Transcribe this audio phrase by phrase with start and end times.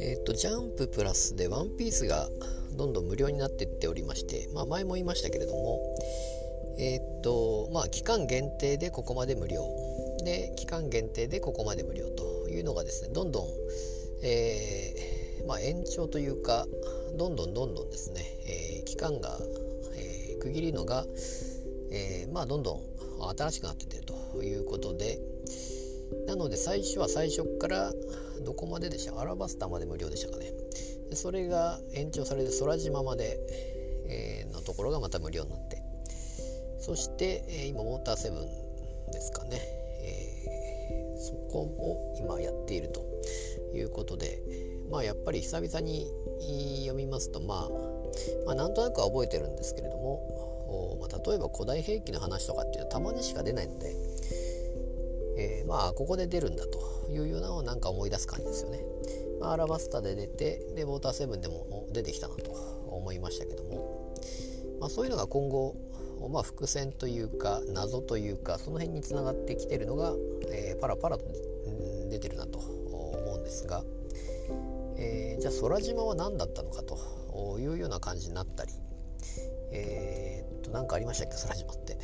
[0.00, 2.30] えっ、とジャンププラスでワンピースが
[2.72, 5.80] どんどん無料になっていっておりまして、まあ、前も言いましたけれども
[6.78, 9.62] えっ、とまあ期間限定でここまで無料。
[10.24, 13.48] で期間限定でここまで無料というのがですねどんどん、
[14.22, 16.66] えー、まあ、延長というか
[17.18, 18.22] どんどんどんどんですね、
[18.80, 19.38] え、期間が、
[19.96, 21.06] え、区切りのが、
[21.90, 25.18] えまあ、どんどん新しくなっててということで
[26.26, 27.92] なので最初は最初から
[28.44, 29.18] どこまででした？
[29.20, 30.52] アラバスタまで無料でしたかね。
[31.10, 33.38] でそれが延長されて空島まで、
[34.08, 35.82] えー、のところがまた無料になって。
[36.80, 38.46] そして、えー、今ウォーターセブン
[39.10, 39.60] ですかね、
[40.00, 43.02] えー、そこを今やっていると
[43.74, 44.40] いうことで
[44.90, 46.06] まあやっぱり久々に
[46.86, 47.68] 読みますと、まあ、
[48.46, 50.57] まあなんとなくは覚えてるんですけれども、
[51.00, 53.94] ま、例えば古代兵器の話とかっていうのはたまにしか出ないので、
[55.38, 58.84] えー、まあここで出るんだというようなのをなんか思い出す感じですよね。
[59.40, 62.50] まあ、アラバスタで出てでウォーターセブンでも出てきたなと
[62.90, 64.14] 思いましたけども、
[64.80, 65.76] まあ、そういうのが今後、
[66.28, 70.12] まあ、伏線というか謎というかその辺につながってきてるのが、
[70.50, 71.24] えー、パラパラと
[72.10, 73.84] 出てるなと思うんですが、
[74.96, 78.72] えー、じゃあ空島は何だったのかというような感じになったり
[79.70, 81.34] えー、っと何かありましたっけ？
[81.34, 81.96] 空島って。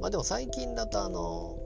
[0.00, 1.58] まあでも最近だとあの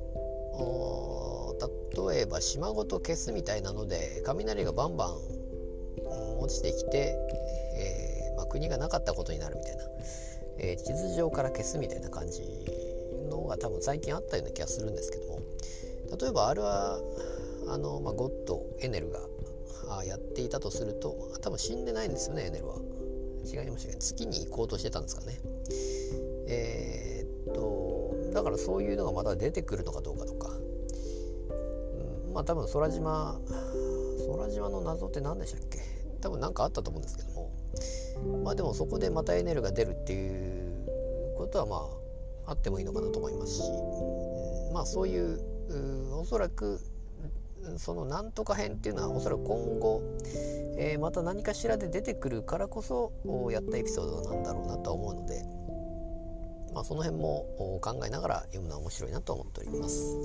[2.11, 5.17] 例えば島ごと消すみたいなので雷がバンバン、
[6.39, 7.17] 落ちてきて、
[7.75, 9.85] えー、まあ、国がなかったことになるみたいな、
[10.59, 12.43] えー、地図上から消すみたいな感じ
[13.31, 15.41] のが多分最近あったような気がするんですけども。
[16.21, 17.01] 例えばあれは
[17.69, 19.19] あの、まあ、ゴッドエネルが
[20.05, 22.77] やっていたとすると多分死んでないんですよねエネルは。
[23.47, 25.39] 違いました月に行こうとしてたんですかね。
[26.49, 30.51] えー、っとだからそういうのがまた出てくるのかどうかとか。
[32.35, 33.41] まあ多分空島
[34.37, 35.79] 空島の謎って何でしたっけ？
[36.21, 37.51] 多分何かあったと思うんですけども。
[38.45, 40.87] まあでもそこでまたエネルが出るっていう
[41.39, 41.77] ことはま
[42.47, 43.63] ああってもいいのかなと思いますし、
[44.73, 45.41] まあそういう
[46.13, 46.79] おそらく
[47.79, 50.03] そのなんとか編っていうのはおそらく今後、
[50.97, 53.13] えー、また何かしらで出てくるからこそ
[53.53, 55.45] やったエピソードなんだろうなとは思うので、
[56.75, 60.19] まあ、その辺も考えながら読むのは面白いなと思っております。